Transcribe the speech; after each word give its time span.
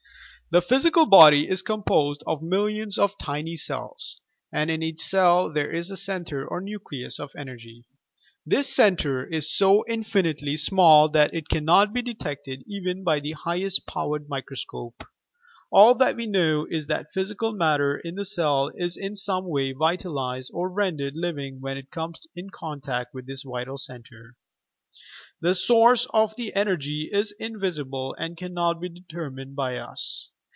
The 0.53 0.61
physical 0.61 1.05
body 1.05 1.47
is 1.47 1.61
composed 1.61 2.25
of 2.27 2.41
millions 2.43 2.97
of 2.97 3.17
tiny 3.17 3.55
cells, 3.55 4.19
and 4.51 4.69
in 4.69 4.83
each 4.83 4.99
cell 5.01 5.49
there 5.49 5.71
is 5.71 5.89
a 5.89 5.95
centre 5.95 6.45
or 6.45 6.59
nucleus 6.59 7.19
of 7.21 7.31
energy. 7.37 7.85
This 8.45 8.67
centre 8.67 9.25
is 9.25 9.49
so 9.49 9.85
infinitely 9.87 10.57
small 10.57 11.07
that 11.11 11.33
it 11.33 11.47
cannot 11.47 11.93
be 11.93 12.01
detected 12.01 12.63
even 12.67 13.01
by 13.01 13.21
the 13.21 13.31
highest 13.31 13.87
powered 13.87 14.27
microscope. 14.27 15.05
All 15.71 15.95
that 15.95 16.17
we 16.17 16.27
know 16.27 16.67
is, 16.69 16.87
that 16.87 17.13
physical 17.13 17.53
matter 17.53 17.97
in 17.99 18.15
the 18.15 18.25
cell 18.25 18.71
is 18.75 18.97
in 18.97 19.15
some 19.15 19.47
way 19.47 19.71
vitalized 19.71 20.51
or 20.53 20.69
rendered 20.69 21.15
living 21.15 21.61
when 21.61 21.77
it 21.77 21.91
comes 21.91 22.27
in 22.35 22.49
contact 22.49 23.13
with 23.13 23.25
this 23.25 23.43
vital 23.43 23.77
centre. 23.77 24.35
The 25.39 25.55
source 25.55 26.07
of 26.09 26.35
the 26.35 26.53
energy 26.57 27.07
is 27.09 27.31
invisible 27.39 28.13
and 28.15 28.35
cannot 28.35 28.81
be 28.81 28.89
determined 28.89 29.55
by 29.55 29.77
us. 29.77 30.29